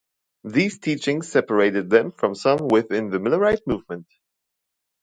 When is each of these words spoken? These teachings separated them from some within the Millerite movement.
These 0.45 0.79
teachings 0.79 1.27
separated 1.31 1.91
them 1.91 2.09
from 2.11 2.33
some 2.33 2.69
within 2.69 3.11
the 3.11 3.19
Millerite 3.19 3.67
movement. 3.67 4.07